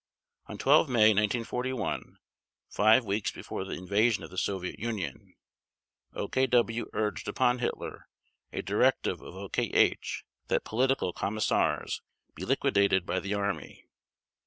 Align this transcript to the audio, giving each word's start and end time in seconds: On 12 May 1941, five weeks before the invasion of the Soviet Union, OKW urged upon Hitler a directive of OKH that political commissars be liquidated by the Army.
On 0.47 0.57
12 0.57 0.89
May 0.89 1.09
1941, 1.13 2.17
five 2.71 3.05
weeks 3.05 3.29
before 3.29 3.63
the 3.63 3.75
invasion 3.75 4.23
of 4.23 4.31
the 4.31 4.37
Soviet 4.39 4.79
Union, 4.79 5.35
OKW 6.15 6.85
urged 6.91 7.27
upon 7.27 7.59
Hitler 7.59 8.07
a 8.51 8.63
directive 8.63 9.21
of 9.21 9.35
OKH 9.35 10.23
that 10.47 10.63
political 10.63 11.13
commissars 11.13 12.01
be 12.33 12.43
liquidated 12.45 13.05
by 13.05 13.19
the 13.19 13.35
Army. 13.35 13.85